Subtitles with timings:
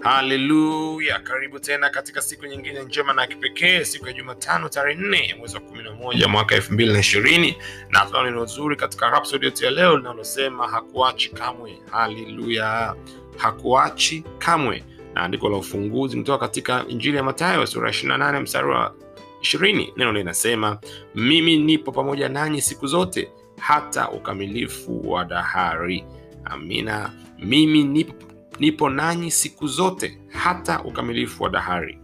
[0.00, 5.36] haleluya karibu tena katika siku nyingine njema na kipekee siku ya jumatano tarehe nne ya
[5.36, 7.56] mwezi wa kumi na moja mwaka elfu mbili na ishirini.
[7.90, 11.78] Na tuna neno zuri katika rapsodi yetu ya leo linalosema hakuachi kamwe.
[11.90, 12.94] Haleluya
[13.36, 14.84] hakuachi kamwe.
[15.14, 18.94] Na andiko la ufunguzi kutoka katika injili ya matayo sura ya 28 mstari wa
[19.40, 20.78] 20 neno linasema
[21.14, 26.04] mimi nipo pamoja nanyi siku zote hata ukamilifu wa dahari.
[26.44, 27.10] Amina.
[27.38, 28.14] Mimi nipo,
[28.60, 31.98] nipo nanyi siku zote hata ukamilifu wa dahari.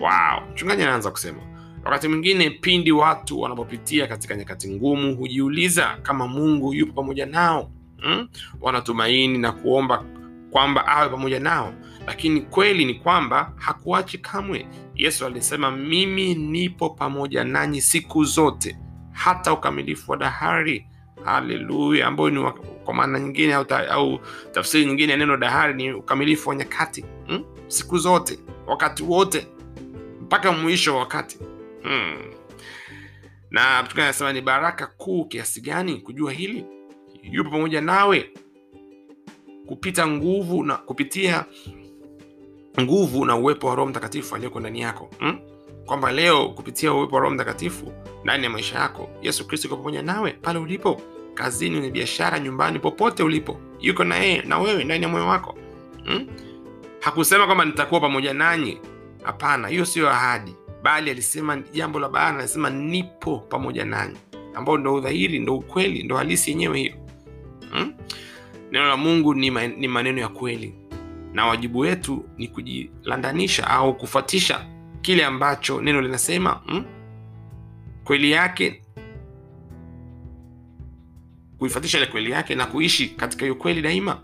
[0.00, 0.50] Wow.
[0.52, 1.38] Mchungaji anaanza kusema
[1.84, 7.70] wakati mwingine pindi watu wanapopitia katika nyakati ngumu hujiuliza kama mungu yupo pamoja nao.
[8.02, 8.28] Hmm?
[8.60, 10.04] wanatumaini na kuomba
[10.50, 11.74] kwamba awe pamoja nao.
[12.06, 14.66] Lakini kweli ni kwamba hakuachi kamwe.
[14.94, 18.76] Yesu alisema mimi nipo pamoja nanyi siku zote
[19.12, 20.86] hata ukamilifu wa dahari.
[21.24, 22.06] Haleluya.
[22.06, 22.38] Ambayo ni
[22.90, 24.20] kwa maana nyingine au, ta, au
[24.52, 27.44] tafsiri nyingine ya neno dahari ni ukamilifu wa nyakati hmm?
[27.66, 29.46] siku zote wakati wote
[30.20, 31.38] mpaka mwisho wa wakati
[31.82, 32.16] hmm.
[33.50, 36.64] na anasema ni baraka kuu kiasi gani kujua hili
[37.22, 38.30] yupo pamoja nawe
[39.66, 41.44] kupita nguvu na kupitia
[42.80, 45.38] nguvu na uwepo wa roho mtakatifu aliyoko ndani yako hmm?
[45.86, 47.92] kwamba leo kupitia uwepo wa roho mtakatifu
[48.24, 51.02] ndani ya maisha yako yesu kristo yuko pamoja nawe pale ulipo
[51.34, 53.60] kazini kwenye biashara nyumbani popote ulipo.
[53.80, 55.58] Yuko na yeye na wewe ndani ya moyo wako.
[56.04, 56.26] Hmm?
[57.00, 58.78] hakusema kwamba nitakuwa pamoja nanyi.
[59.22, 60.54] Hapana hiyo siyo ahadi.
[60.82, 64.16] Bali alisema jambo la bayana, alisema nipo pamoja nanyi.
[64.54, 66.94] Ambao ndo udhahiri ndo ukweli ndo halisi yenyewe hiyo.
[67.72, 67.92] Hmm?
[68.72, 70.74] neno la mungu ni, ma, ni maneno ya kweli.
[71.32, 74.66] Na wajibu wetu ni kujilandanisha au kufuatisha
[75.02, 76.50] kile ambacho neno linasema.
[76.66, 76.84] Hmm?
[78.04, 78.79] kweli yake
[81.60, 84.20] kuifuatisha ile kweli yake na kuishi katika hiyo kweli daima.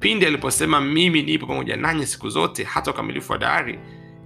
[0.00, 3.78] Pindi aliposema mimi nipo pamoja nanyi siku zote hata ukamilifu wa dayari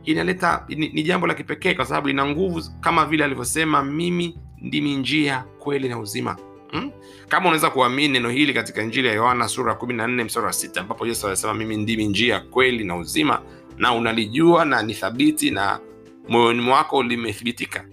[0.04, 4.96] inaleta ni, ni jambo la kipekee kwa sababu ina nguvu kama vile alivyosema mimi ndimi
[4.96, 6.36] njia kweli na uzima.
[6.70, 6.90] Hmm?
[7.28, 10.80] kama unaweza kuamini neno hili katika injili ya yohana sura ya 14 mstari wa sita
[10.80, 13.42] ambapo yesu alisema mimi ndimi njia kweli na uzima
[13.76, 15.80] na unalijua na ni thabiti na
[16.28, 17.84] moyoni mwako limethibitika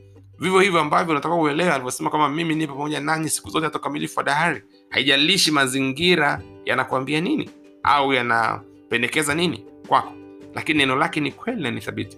[0.42, 4.20] vivyo hivyo ambavyo unataka uelewe alivyosema kwamba mimi nipo pamoja nanyi siku zote hata ukamilifu
[4.20, 4.64] wa dahari.
[4.90, 7.50] Haijalishi mazingira yanakuambia nini
[7.84, 10.14] au yanapendekeza nini kwako
[10.56, 12.18] lakini neno lake ni kweli na ni thabiti.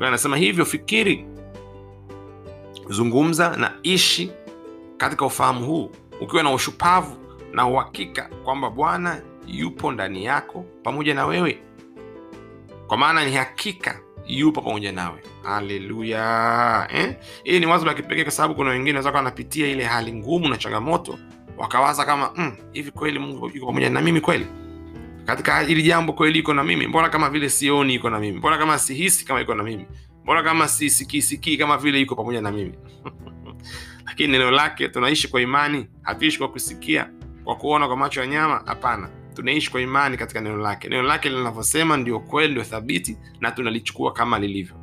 [0.00, 1.26] Anasema hivyo fikiri
[2.88, 4.32] zungumza na ishi
[4.96, 5.90] katika ufahamu huu
[6.20, 7.16] ukiwa na ushupavu
[7.52, 11.58] na uhakika kwamba bwana yupo ndani yako pamoja na wewe.
[12.86, 15.22] Kwa maana ni hakika yupo pamoja nawe.
[15.42, 17.16] Haleluya eh?
[17.44, 20.56] hili ni wazo la kipekee kwa sababu kuna wengine wanaweza wanapitia ile hali ngumu na
[20.56, 21.18] changamoto
[21.56, 24.46] wakawaza kama "Mm, hivi kweli mungu yuko pamoja na mimi kweli?
[25.24, 28.38] Katika hili jambo kweli iko na mimi mbona kama vile sioni iko na mimi?
[28.38, 29.86] Mbona kama sihisi kama iko na mimi?
[30.24, 32.72] Mbona kama sisikisikii kama vile iko pamoja na mimi?
[34.06, 37.10] Lakini neno lake tunaishi kwa imani hatuishi kwa kusikia
[37.44, 38.62] kwa kuona kwa macho ya nyama?
[38.66, 40.88] Hapana tunaishi kwa imani katika neno lake.
[40.88, 44.76] Neno lake linavyosema ndio kweli ndio thabiti na tunalichukua kama lilivyo.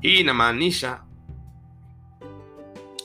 [0.00, 1.00] Hii inamaanisha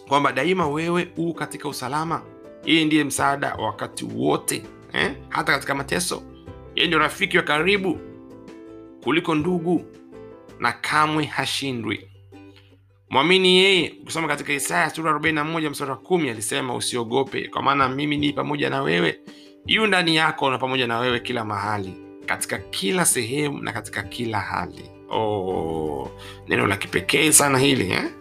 [0.08, 2.22] kwamba daima wewe huu katika usalama.
[2.66, 5.16] Yeye ndiye msaada wa wakati wote eh?
[5.30, 6.24] hata katika mateso.
[6.76, 8.00] Yeye ndio rafiki wa karibu
[9.04, 9.86] kuliko ndugu
[10.60, 12.12] na kamwe hashindwi.
[13.10, 18.18] Mwamini yeye ukisoma katika isaya sura 41 mstari wa kumi alisema usiogope kwa maana mimi
[18.18, 19.20] ni pamoja na wewe
[19.68, 21.94] yu ndani yako na pamoja na wewe kila mahali
[22.26, 24.92] katika kila sehemu na katika kila hali.
[25.10, 26.12] Oh,
[26.48, 28.12] neno la kipekee sana hili eh?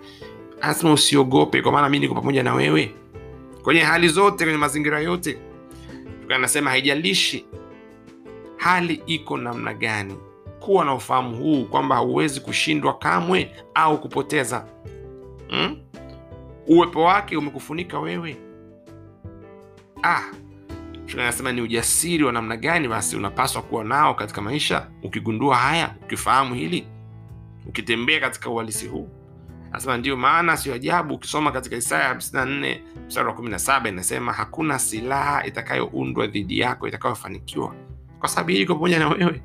[0.60, 2.94] anasema usiogope kwa maana mi niko pamoja na wewe.
[3.62, 5.38] Kwenye hali zote kwenye mazingira yote
[6.28, 7.46] anasema haijalishi
[8.56, 10.14] hali iko namna gani.
[10.60, 14.66] Kuwa na ufahamu huu kwamba hauwezi kushindwa kamwe au kupoteza.
[15.48, 15.76] Hmm?
[16.66, 18.36] uwepo wake umekufunika wewe.
[20.02, 20.22] Ah,
[21.12, 26.54] anasema ni ujasiri wa namna gani basi unapaswa kuwa nao katika maisha ukigundua haya ukifahamu
[26.54, 26.86] hili
[27.66, 29.08] ukitembea katika uhalisi huu.
[29.70, 35.46] Anasema ndiyo maana sio ajabu ukisoma katika isaya 54 mstari wa 17 inasema hakuna silaha
[35.46, 37.74] itakayoundwa dhidi yako itakayofanikiwa.
[38.20, 39.42] Kwa sababu hii iko pamoja na wewe.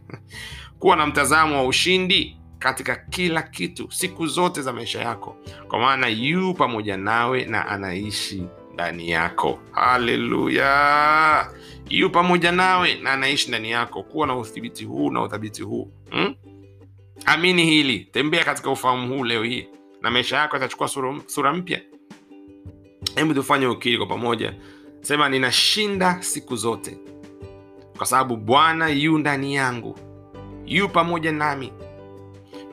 [0.78, 5.36] Kuwa na mtazamo wa ushindi katika kila kitu siku zote za maisha yako.
[5.68, 9.58] Kwa maana yu pamoja nawe na anaishi ndani yako.
[9.72, 11.50] Haleluya!
[11.90, 14.02] Yu pamoja nawe na anaishi ndani yako.
[14.02, 16.34] Kuwa na udhibiti huu na uthabiti huu hmm?
[17.26, 17.98] amini hili.
[17.98, 19.68] Tembea katika ufahamu huu leo hii
[20.02, 20.88] na maisha yako yatachukua
[21.26, 21.80] sura, mpya.
[23.14, 24.54] Hebu tufanye ukiri kwa pamoja.
[25.00, 26.98] Sema ninashinda siku zote
[27.96, 29.98] kwa sababu bwana yu ndani yangu
[30.66, 31.72] yu pamoja nami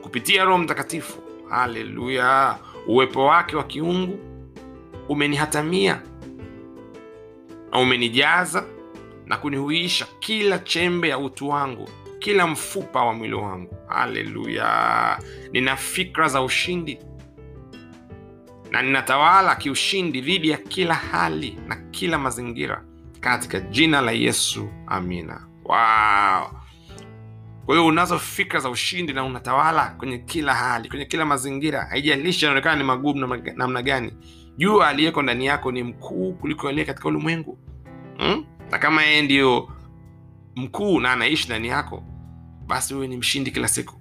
[0.02, 1.18] kupitia roho mtakatifu.
[1.48, 2.58] Haleluya!
[2.86, 4.18] Uwepo wake wa kiungu
[5.10, 6.02] umenihatamia
[7.72, 8.64] na umenijaza
[9.26, 13.76] na kunihuisha kila chembe ya utu wangu kila mfupa wa mwili wangu.
[13.88, 15.18] Haleluya!
[15.52, 16.98] Nina fikra za ushindi
[18.70, 22.84] na ninatawala kiushindi dhidi ya kila hali na kila mazingira.
[23.20, 25.46] Katika jina la yesu amina.
[25.64, 26.50] Wow.
[27.66, 31.84] kwa hiyo unazo fikra za ushindi na unatawala kwenye kila hali kwenye kila mazingira.
[31.84, 34.12] Haijalishi yanaonekana ni magumu namna gani
[34.58, 37.58] jua aliyeko ndani yako ni mkuu kuliko aliye katika ulimwengu.
[38.18, 38.44] Hmm?
[38.70, 39.68] na kama yeye ndiyo
[40.56, 42.04] mkuu na anaishi ndani yako
[42.66, 43.94] basi huyu ni mshindi kila siku.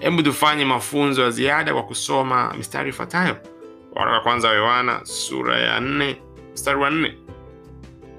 [0.00, 3.36] Hebu tufanye mafunzo ya ziada kwa kusoma mistari ifuatayo.
[3.94, 6.16] Waraka wa kwanza wa yohana sura ya nne
[6.52, 7.14] mstari wa nne.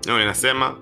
[0.06, 0.76] Neno inasema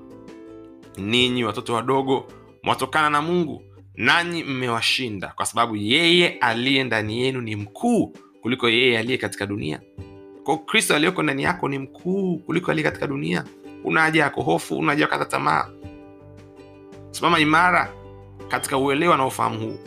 [0.98, 2.28] ninyi watoto wadogo
[2.64, 3.64] mwatokana na mungu
[3.96, 9.82] nanyi mmewashinda kwa sababu yeye aliye ndani yenu ni mkuu kuliko yeye aliye katika dunia
[10.58, 13.44] kristo aliyoko ndani yako ni mkuu kuliko aliye katika dunia.
[13.84, 15.68] Una haja ya kuhofu una haja ya kukata tamaa.
[17.12, 17.94] Simama imara
[18.48, 19.80] katika uelewa na ufahamu huu.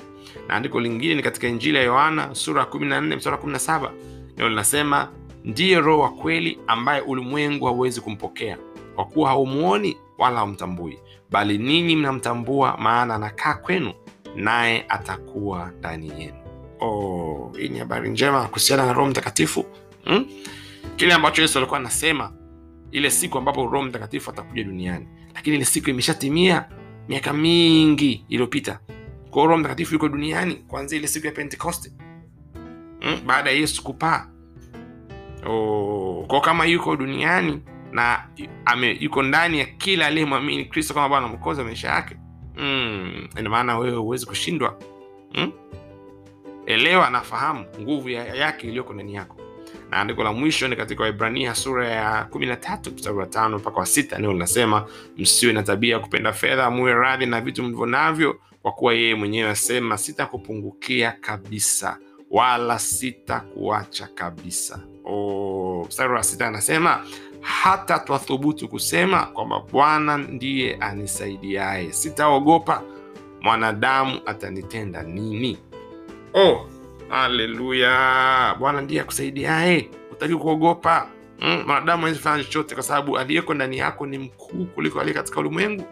[0.48, 3.90] Na andiko lingine ni katika injili ya yohana sura ya 14 mstari wa 17
[4.36, 5.08] neno linasema
[5.44, 8.58] ndiye roho wa kweli ambaye ulimwengu hauwezi kumpokea.
[8.94, 10.98] Kwa kuwa haumuoni wala haumtambui
[11.30, 13.92] bali ninyi mnamtambua maana anakaa kwenu
[14.36, 16.36] naye atakuwa ndani yenu.
[16.80, 19.64] Oh, ni habari njema kuhusiana na roho mtakatifu
[20.04, 20.26] hmm?
[20.96, 22.32] kile ambacho yesu alikuwa anasema
[22.92, 25.08] ile siku ambapo roho mtakatifu atakuja duniani.
[25.34, 26.64] Lakini ile siku imeshatimia
[27.08, 28.80] miaka mingi iliyopita.
[29.30, 31.92] Kwao roho mtakatifu yuko duniani kuanzia ile siku ya pentekoste.
[33.00, 33.26] Hmm?
[33.26, 34.26] baada ya yesu kupaa.
[35.46, 37.60] Oh, kama yuko duniani
[37.92, 38.28] na
[38.64, 42.16] ame, yuko ndani ya kila aliyemwamini kristo kama bwana mkozi wa maisha yake.
[42.56, 44.78] Mm, maana wewe huwezi kushindwa.
[45.34, 45.52] Mm?
[46.66, 49.36] elewa nafahamu nguvu ya, yake iliyoko ndani yako
[49.90, 53.58] na andiko la mwisho ni katika waibrania sura ya kumi na tatu mstari wa tano
[53.58, 54.86] mpaka wa sita neno linasema
[55.18, 59.14] msiwe na tabia ya kupenda fedha muwe radhi na vitu mlivyo navyo kwa kuwa yeye
[59.14, 61.98] mwenyewe asema sitakupungukia kabisa
[62.30, 64.80] wala sitakuacha kabisa.
[65.04, 67.04] Oh, mstari wa sita anasema
[67.40, 72.82] hata twathubutu kusema kwamba bwana ndiye anisaidiaye sitaogopa
[73.40, 75.58] mwanadamu atanitenda nini?
[76.34, 76.66] Oh,
[77.08, 78.54] haleluya.
[78.58, 79.90] Bwana ndiye akusaidiaye.
[80.12, 81.08] Utaki kuogopa.
[81.40, 85.40] Mm, mwanadamu awezi fanya chochote kwa sababu aliyeko ndani yako ni mkuu kuliko aliye katika
[85.40, 85.84] ulimwengu.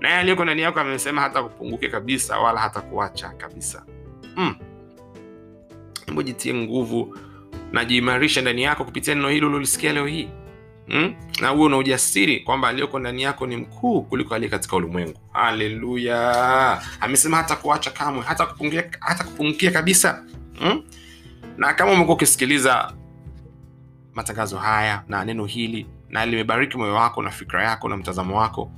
[0.00, 3.84] Naye aliyeko ndani yako amesema hata kupunguke kabisa wala hata kuacha kabisa.
[4.36, 4.54] Mm.
[6.24, 7.18] jitie nguvu
[7.72, 7.84] na
[8.42, 10.28] ndani yako kupitia neno hili ulilosikia leo hii.
[10.88, 11.14] Mm?
[11.40, 15.20] na huo na ujasiri kwamba aliyoko ndani yako ni mkuu kuliko aliye katika ulimwengu.
[15.32, 16.82] Haleluya.
[17.00, 18.22] Amesema hata kuacha kamwe
[19.00, 20.24] hata kupungukia kabisa
[20.60, 20.82] mm?
[21.56, 22.92] na kama umekuwa ukisikiliza
[24.14, 28.70] matangazo haya na neno hili na limebariki moyo wako na fikra yako na mtazamo wako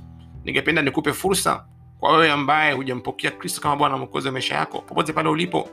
[0.43, 1.65] ningependa nikupe fursa
[1.99, 5.69] kwa wewe ambaye hujampokea kristo kama bwana mwokozi wa maisha yako popote pale ulipo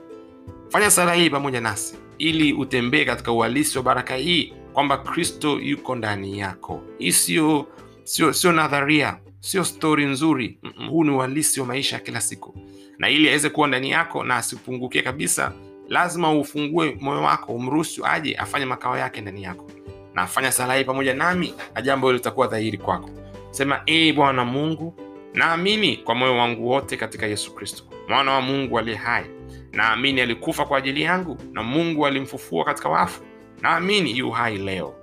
[0.68, 5.94] fanya sala hii pamoja nasi ili utembee katika uhalisi wa baraka hii kwamba kristo yuko
[5.94, 6.82] ndani yako.
[6.98, 7.66] Hii sio
[8.04, 10.58] sio sio nadharia sio stori nzuri.
[10.90, 12.58] Huu ni uhalisi wa maisha ya kila siku.
[12.98, 15.52] Na ili aweze kuwa ndani yako na asipungukie kabisa
[15.88, 19.70] lazima ufungue moyo wako umruhusu aje afanye makao yake ndani yako.
[20.14, 23.10] Na afanya sala hii pamoja nami na jambo hilo litakuwa dhahiri kwako.
[23.50, 24.94] Sema ee bwana mungu
[25.34, 29.24] naamini kwa moyo wangu wote katika yesu kristo mwana wa mungu aliye hai.
[29.72, 33.22] Naamini alikufa kwa ajili yangu na mungu alimfufua katika wafu.
[33.62, 34.94] Naamini yu hai leo.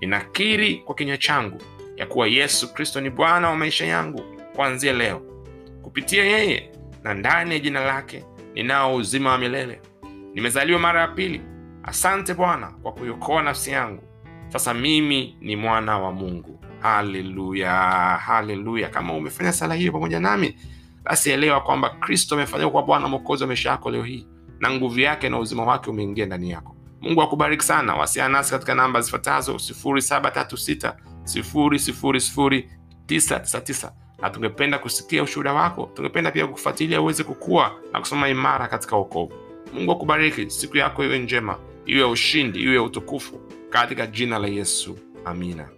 [0.00, 1.58] Ninakiri kwa kinywa changu
[1.96, 4.22] ya kuwa yesu kristo ni bwana wa maisha yangu
[4.56, 5.22] kuanzia leo.
[5.82, 6.70] Kupitia yeye
[7.02, 9.80] na ndani ya jina lake ninao uzima wa milele
[10.34, 11.40] nimezaliwa mara ya pili.
[11.82, 14.02] Asante bwana kwa kuiokoa nafsi yangu.
[14.48, 16.60] Sasa mimi ni mwana wa mungu.
[16.80, 17.72] Haleluya
[18.26, 18.88] haleluya.
[18.88, 20.56] Kama umefanya sala hiyo pamoja nami
[21.04, 24.26] basi elewa kwamba kristo amefanyika kwa bwana mwokozi wa maisha yako leo hii
[24.60, 26.76] na nguvu yake na uzima wake umeingia ndani yako.
[27.00, 27.94] Mungu akubariki sana.
[27.94, 33.90] Wasiana nasi katika namba zifuatazo 736 999
[34.22, 35.90] na tungependa kusikia ushuhuda wako.
[35.94, 39.32] Tungependa pia kufuatilia uweze kukua na kusoma imara katika wokovu
[39.72, 44.98] Mungu akubariki, siku yako iwe njema, iwe ushindi, iwe utukufu katika jina la Yesu.
[45.24, 45.68] Amina.